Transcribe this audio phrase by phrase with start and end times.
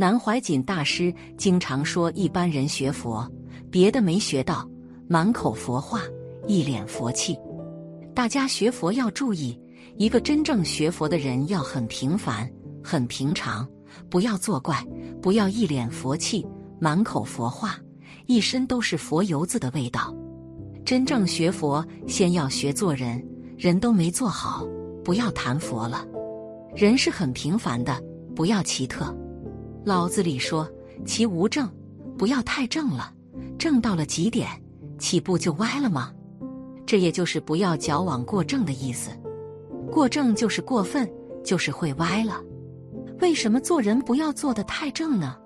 [0.00, 3.30] 南怀瑾大师经常说，一般人学佛，
[3.70, 4.66] 别的没学到，
[5.06, 6.00] 满口佛话，
[6.46, 7.38] 一脸佛气。
[8.14, 9.60] 大家学佛要注意，
[9.98, 12.50] 一个真正学佛的人要很平凡、
[12.82, 13.68] 很平常，
[14.08, 14.82] 不要作怪，
[15.20, 16.46] 不要一脸佛气，
[16.80, 17.78] 满口佛话，
[18.24, 20.16] 一身都是佛油子的味道。
[20.82, 23.22] 真正学佛，先要学做人，
[23.58, 24.66] 人都没做好，
[25.04, 26.06] 不要谈佛了。
[26.74, 28.02] 人是很平凡的，
[28.34, 29.14] 不要奇特。
[29.84, 30.68] 老子里说
[31.06, 31.68] ：“其无正，
[32.18, 33.12] 不要太正了。
[33.58, 34.48] 正到了极点，
[34.98, 36.12] 岂不就歪了吗？
[36.84, 39.10] 这也就是不要矫枉过正的意思。
[39.90, 41.10] 过正就是过分，
[41.42, 42.42] 就是会歪了。
[43.20, 45.36] 为什么做人不要做的太正呢？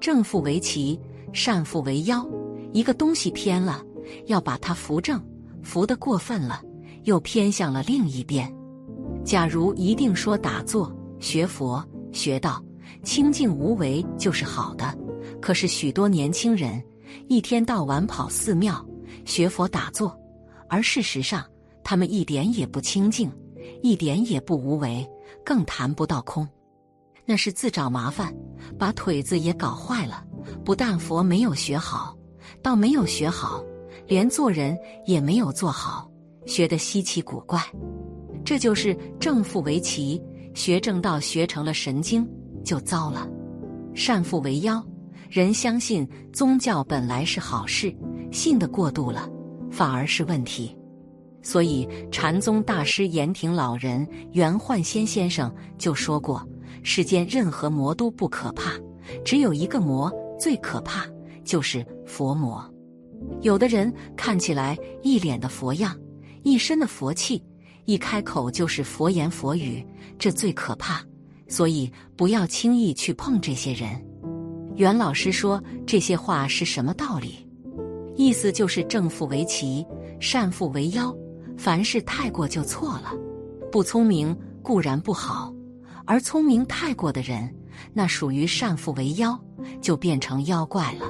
[0.00, 1.00] 正负为奇，
[1.32, 2.24] 善负为妖。
[2.72, 3.82] 一个东西偏了，
[4.26, 5.18] 要把它扶正；
[5.62, 6.62] 扶的过分了，
[7.02, 8.52] 又偏向了另一边。
[9.24, 12.62] 假如一定说打坐、学佛、学道。”
[13.04, 14.96] 清净无为就是好的，
[15.40, 16.82] 可是许多年轻人
[17.28, 18.84] 一天到晚跑寺庙
[19.24, 20.18] 学佛打坐，
[20.68, 21.44] 而事实上
[21.84, 23.30] 他们一点也不清净，
[23.82, 25.06] 一点也不无为，
[25.44, 26.48] 更谈不到空，
[27.26, 28.34] 那是自找麻烦，
[28.78, 30.24] 把腿子也搞坏了。
[30.64, 32.16] 不但佛没有学好，
[32.62, 33.62] 倒没有学好，
[34.06, 34.76] 连做人
[35.06, 36.10] 也没有做好，
[36.46, 37.60] 学得稀奇古怪。
[38.44, 40.22] 这就是正负为奇，
[40.54, 42.28] 学正道学成了神经。
[42.64, 43.28] 就糟了，
[43.94, 44.84] 善负为妖。
[45.30, 47.94] 人相信宗教本来是好事，
[48.30, 49.28] 信的过度了，
[49.70, 50.76] 反而是问题。
[51.42, 56.46] 所以禅宗大师严廷老人袁焕先先生就说过：
[56.82, 58.72] 世间任何魔都不可怕，
[59.24, 61.04] 只有一个魔最可怕，
[61.44, 62.64] 就是佛魔。
[63.40, 65.98] 有的人看起来一脸的佛样，
[66.44, 67.42] 一身的佛气，
[67.86, 69.84] 一开口就是佛言佛语，
[70.18, 71.02] 这最可怕。
[71.54, 73.88] 所以不要轻易去碰这些人。
[74.74, 77.48] 袁老师说这些话是什么道理？
[78.16, 79.86] 意思就是正负为奇，
[80.18, 81.16] 善负为妖，
[81.56, 83.12] 凡事太过就错了。
[83.70, 85.54] 不聪明固然不好，
[86.04, 87.48] 而聪明太过的人，
[87.92, 89.38] 那属于善负为妖，
[89.80, 91.06] 就变成妖怪了。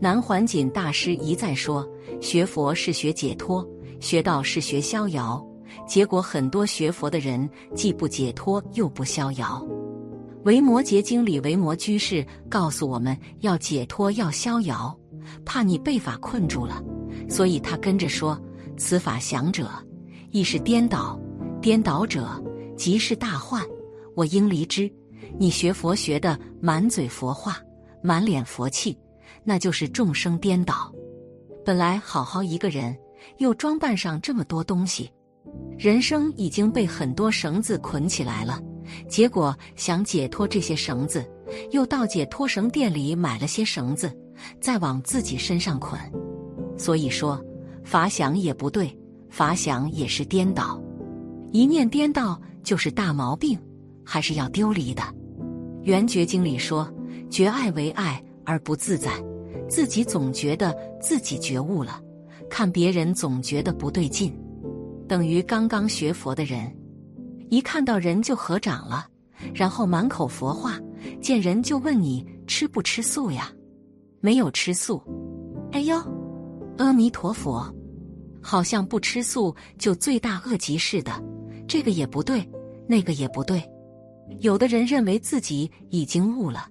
[0.00, 1.86] 南怀瑾大师一再说，
[2.22, 3.68] 学佛是学解脱，
[4.00, 5.46] 学道是学逍遥。
[5.86, 9.66] 结果很多学佛的人既不解脱又不逍遥，
[10.44, 14.96] 《维摩诘经》里维摩居士告诉我们要解脱要逍遥，
[15.44, 16.82] 怕你被法困住了，
[17.28, 18.40] 所以他跟着说
[18.76, 19.68] ：“此法想者，
[20.30, 21.18] 亦是颠倒；
[21.60, 22.42] 颠倒者，
[22.76, 23.62] 即是大患。
[24.14, 24.90] 我应离之。
[25.38, 27.58] 你学佛学的满嘴佛话，
[28.02, 28.96] 满脸佛气，
[29.44, 30.92] 那就是众生颠倒。
[31.64, 32.96] 本来好好一个人，
[33.38, 35.10] 又装扮上这么多东西。”
[35.78, 38.60] 人生已经被很多绳子捆起来了，
[39.08, 41.24] 结果想解脱这些绳子，
[41.70, 44.12] 又到解脱绳店里买了些绳子，
[44.60, 45.98] 再往自己身上捆。
[46.76, 47.40] 所以说，
[47.84, 48.96] 法想也不对，
[49.30, 50.82] 法想也是颠倒，
[51.52, 53.58] 一念颠倒就是大毛病，
[54.04, 55.02] 还是要丢离的。
[55.84, 56.92] 《圆觉经》里说
[57.30, 59.10] ：“觉爱为爱而不自在，
[59.68, 62.00] 自己总觉得自己觉悟了，
[62.50, 64.36] 看别人总觉得不对劲。”
[65.08, 66.70] 等于刚刚学佛的人，
[67.48, 69.08] 一看到人就合掌了，
[69.54, 70.78] 然后满口佛话，
[71.22, 73.50] 见人就问你吃不吃素呀？
[74.20, 75.02] 没有吃素，
[75.72, 75.96] 哎呦，
[76.76, 77.74] 阿弥陀佛，
[78.42, 81.10] 好像不吃素就罪大恶极似的。
[81.66, 82.46] 这个也不对，
[82.86, 83.62] 那个也不对。
[84.40, 86.68] 有的人认为自己已经悟了，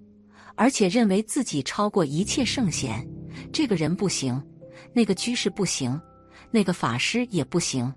[0.55, 3.03] 而且认为自己超过一切圣贤，
[3.51, 4.39] 这个人不行，
[4.93, 5.99] 那个居士不行，
[6.51, 7.91] 那个法师也不行。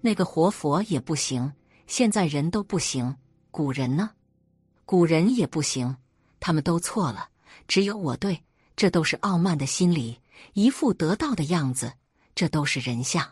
[0.00, 1.52] 那个活佛也不行，
[1.86, 3.16] 现在人都不行，
[3.50, 4.10] 古人呢？
[4.84, 5.96] 古人也不行，
[6.40, 7.28] 他们都错了，
[7.66, 8.42] 只有我对，
[8.76, 10.18] 这都是傲慢的心理，
[10.52, 11.92] 一副得道的样子，
[12.34, 13.26] 这都是人相。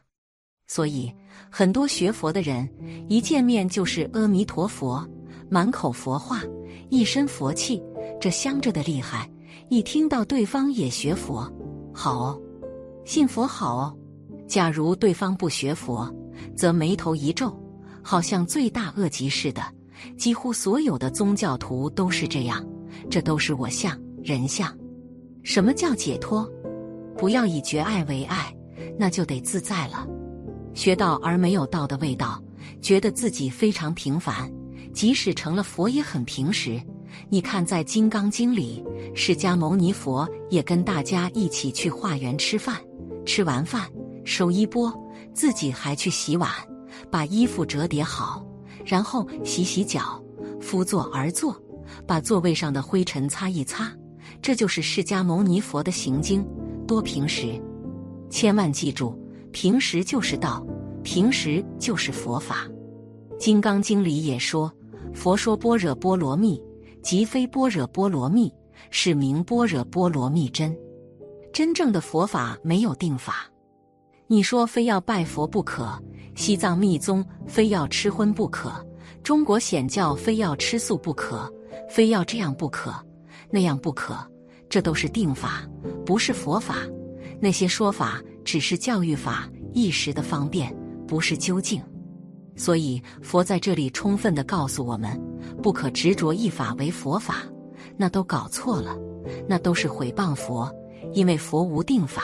[0.67, 1.13] 所以
[1.51, 2.67] 很多学佛的人
[3.09, 5.07] 一见面就是阿弥陀佛，
[5.51, 6.41] 满口佛话，
[6.89, 7.83] 一身佛气，
[8.19, 9.31] 这香着的厉害。
[9.69, 11.51] 一听到对方也学佛，
[11.93, 12.43] 好哦，
[13.05, 13.99] 信佛好哦。
[14.47, 16.11] 假如对方不学佛，
[16.57, 17.57] 则眉头一皱，
[18.03, 19.63] 好像罪大恶极似的。
[20.17, 22.65] 几乎所有的宗教徒都是这样，
[23.09, 24.77] 这都是我相人相。
[25.43, 26.51] 什么叫解脱？
[27.17, 28.53] 不要以绝爱为爱，
[28.99, 30.07] 那就得自在了。
[30.75, 32.43] 学道而没有道的味道，
[32.81, 34.51] 觉得自己非常平凡，
[34.93, 36.81] 即使成了佛也很平时。
[37.29, 38.83] 你看，在《金刚经》里，
[39.15, 42.81] 释迦牟尼佛也跟大家一起去化缘吃饭，
[43.27, 43.87] 吃完饭
[44.25, 44.93] 收衣钵。
[45.35, 46.51] 自己还去洗碗，
[47.11, 48.45] 把衣服折叠好，
[48.85, 50.23] 然后洗洗脚，
[50.61, 51.57] 敷坐而坐，
[52.07, 53.93] 把座位上的灰尘擦一擦，
[54.41, 56.47] 这就是释迦牟尼佛的行经。
[56.87, 57.61] 多平时，
[58.29, 59.19] 千万记住，
[59.53, 60.67] 平时就是道，
[61.03, 62.67] 平时就是佛法。
[63.39, 64.73] 《金刚经》里也说
[65.15, 66.63] ：“佛说般若波罗蜜，
[67.03, 68.53] 即非般若波罗蜜，
[68.91, 70.77] 是名般若波罗蜜真。”
[71.53, 73.52] 真正的佛法没有定法。
[74.33, 75.87] 你说非要拜佛不可，
[76.37, 78.73] 西藏密宗非要吃荤不可，
[79.23, 81.53] 中国显教非要吃素不可，
[81.87, 82.95] 非要这样不可，
[83.51, 84.17] 那样不可，
[84.71, 85.69] 这都是定法，
[86.07, 86.77] 不是佛法。
[87.43, 90.75] 那些说法只是教育法，一时的方便，
[91.07, 91.79] 不是究竟。
[92.57, 95.11] 所以佛在这里充分的告诉我们，
[95.63, 97.43] 不可执着一法为佛法，
[97.99, 98.97] 那都搞错了，
[99.47, 100.75] 那都是毁谤佛，
[101.13, 102.23] 因为佛无定法。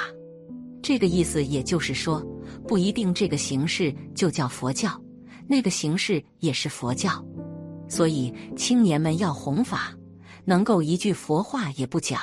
[0.88, 2.26] 这个意思，也就是说，
[2.67, 4.99] 不一定这个形式就叫佛教，
[5.46, 7.23] 那个形式也是佛教。
[7.90, 9.94] 所以，青年们要弘法，
[10.46, 12.19] 能够一句佛话也不讲，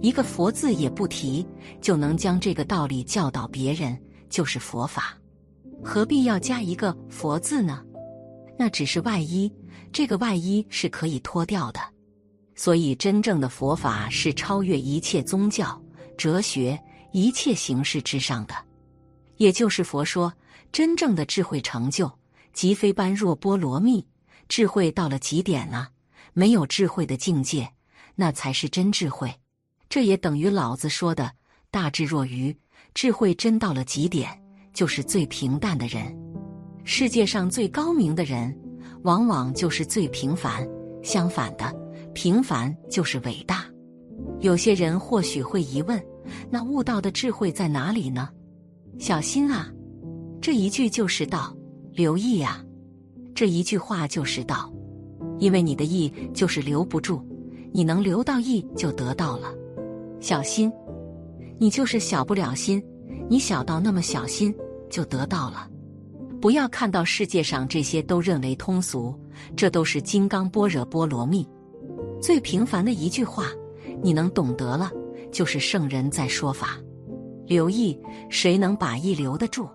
[0.00, 1.46] 一个佛字也不提，
[1.82, 3.94] 就能将这个道理教导别人，
[4.30, 5.14] 就是佛法。
[5.84, 7.84] 何必要加一个佛字呢？
[8.58, 9.52] 那只是外衣，
[9.92, 11.80] 这个外衣是可以脱掉的。
[12.54, 15.78] 所以，真正的佛法是超越一切宗教、
[16.16, 16.82] 哲学。
[17.18, 18.54] 一切形式之上的，
[19.38, 20.32] 也就是佛说，
[20.70, 22.08] 真正的智慧成就，
[22.52, 24.06] 即非般若波罗蜜。
[24.48, 25.88] 智慧到了极点呢，
[26.32, 27.68] 没有智慧的境界，
[28.14, 29.34] 那才是真智慧。
[29.88, 31.32] 这也等于老子说的
[31.72, 32.56] “大智若愚”。
[32.94, 34.30] 智慧真到了极点，
[34.72, 36.16] 就是最平淡的人。
[36.84, 38.56] 世界上最高明的人，
[39.02, 40.66] 往往就是最平凡。
[41.02, 41.74] 相反的，
[42.14, 43.66] 平凡就是伟大。
[44.40, 46.00] 有些人或许会疑问。
[46.50, 48.28] 那悟道的智慧在哪里呢？
[48.98, 49.70] 小心啊！
[50.40, 51.54] 这一句就是道。
[51.92, 52.64] 留意呀！
[53.34, 54.72] 这一句话就是道。
[55.38, 57.24] 因为你的意就是留不住，
[57.72, 59.52] 你能留到意就得到了。
[60.20, 60.72] 小心，
[61.58, 62.82] 你就是小不了心，
[63.28, 64.54] 你小到那么小心
[64.90, 65.68] 就得到了。
[66.40, 69.12] 不要看到世界上这些都认为通俗，
[69.56, 71.44] 这都是金刚般若波罗蜜
[72.20, 73.46] 最平凡的一句话，
[74.02, 74.90] 你能懂得了。
[75.30, 76.78] 就是圣人在说法，
[77.46, 77.98] 留意
[78.28, 79.68] 谁能把意留得住，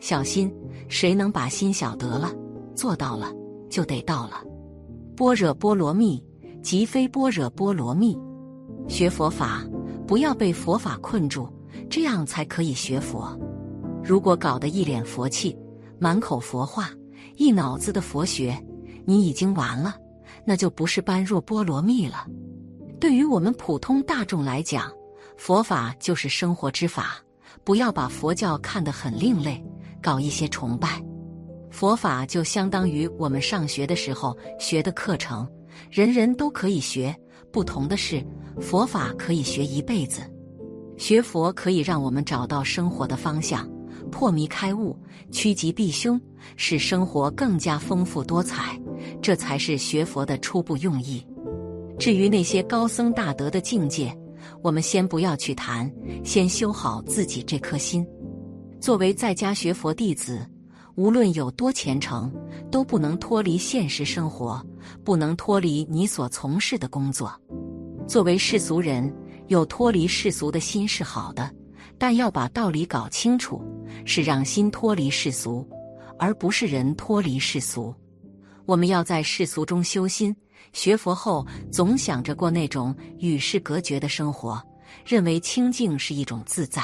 [0.00, 0.52] 小心
[0.88, 2.32] 谁能把心晓得了，
[2.74, 3.32] 做到了
[3.68, 4.42] 就得到了。
[5.16, 6.22] 般若波罗蜜
[6.62, 8.18] 即非般若波罗蜜，
[8.88, 9.64] 学佛法
[10.06, 11.48] 不要被佛法困住，
[11.90, 13.38] 这样才可以学佛。
[14.02, 15.56] 如果搞得一脸佛气，
[15.98, 16.90] 满口佛话，
[17.36, 18.56] 一脑子的佛学，
[19.04, 19.96] 你已经完了，
[20.44, 22.26] 那就不是般若波罗蜜了。
[23.00, 24.92] 对于我们普通大众来讲，
[25.36, 27.16] 佛法就是生活之法，
[27.62, 29.64] 不要把佛教看得很另类，
[30.02, 31.02] 搞一些崇拜。
[31.70, 35.48] 佛法就相当于我们上学的时候学的课程，
[35.90, 37.14] 人人都可以学。
[37.52, 38.24] 不同的是，
[38.60, 40.22] 佛法可以学一辈子。
[40.96, 43.68] 学佛可以让我们找到生活的方向，
[44.10, 44.98] 破迷开悟，
[45.30, 46.20] 趋吉避凶，
[46.56, 48.76] 使生活更加丰富多彩。
[49.22, 51.24] 这才是学佛的初步用意。
[51.98, 54.16] 至于那些高僧大德的境界，
[54.62, 55.90] 我们先不要去谈，
[56.24, 58.06] 先修好自己这颗心。
[58.80, 60.48] 作为在家学佛弟子，
[60.94, 62.32] 无论有多虔诚，
[62.70, 64.64] 都不能脱离现实生活，
[65.02, 67.34] 不能脱离你所从事的工作。
[68.06, 69.12] 作为世俗人，
[69.48, 71.50] 有脱离世俗的心是好的，
[71.98, 73.60] 但要把道理搞清楚，
[74.04, 75.68] 是让心脱离世俗，
[76.16, 77.92] 而不是人脱离世俗。
[78.66, 80.34] 我们要在世俗中修心。
[80.72, 84.62] 学佛后，总想着过那种与世隔绝的生活，
[85.04, 86.82] 认为清净是一种自在，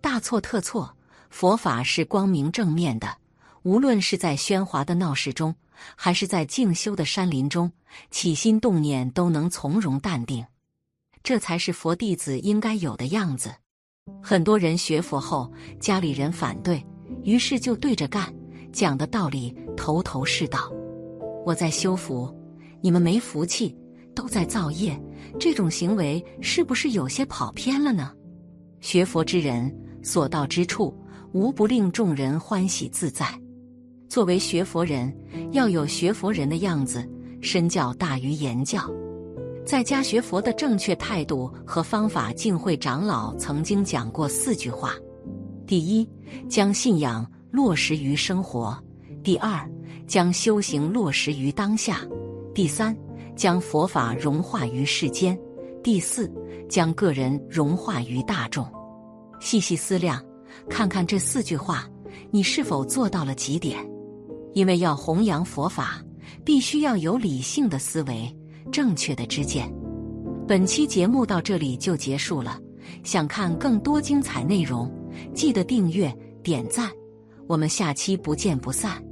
[0.00, 0.94] 大错特错。
[1.30, 3.08] 佛法是光明正面的，
[3.64, 5.52] 无论是在喧哗的闹市中，
[5.96, 7.72] 还是在静修的山林中，
[8.10, 10.46] 起心动念都能从容淡定，
[11.24, 13.52] 这才是佛弟子应该有的样子。
[14.22, 16.80] 很多人学佛后，家里人反对，
[17.24, 18.32] 于是就对着干，
[18.72, 20.72] 讲的道理头头是道。
[21.44, 22.32] 我在修佛。
[22.84, 23.74] 你们没福气，
[24.14, 24.94] 都在造业，
[25.40, 28.12] 这种行为是不是有些跑偏了呢？
[28.82, 30.94] 学佛之人所到之处，
[31.32, 33.26] 无不令众人欢喜自在。
[34.06, 35.10] 作为学佛人，
[35.52, 37.10] 要有学佛人的样子，
[37.40, 38.82] 身教大于言教。
[39.64, 44.92] 在家学佛的正确态度和方法，净慧长老曾经讲过四句话：
[45.66, 46.06] 第一，
[46.50, 48.76] 将信仰落实于生活；
[49.22, 49.66] 第二，
[50.06, 52.06] 将修行落实于当下。
[52.54, 52.96] 第三，
[53.34, 55.36] 将佛法融化于世间；
[55.82, 56.32] 第四，
[56.68, 58.64] 将个人融化于大众。
[59.40, 60.24] 细细思量，
[60.70, 61.90] 看看这四句话，
[62.30, 63.84] 你是否做到了极点？
[64.52, 66.00] 因为要弘扬佛法，
[66.44, 68.32] 必须要有理性的思维，
[68.70, 69.68] 正确的知见。
[70.46, 72.60] 本期节目到这里就结束了，
[73.02, 74.88] 想看更多精彩内容，
[75.34, 76.88] 记得订阅点赞，
[77.48, 79.02] 我们下期不见不散。